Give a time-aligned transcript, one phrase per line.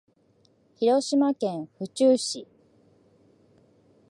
[0.77, 2.47] 広島県府中市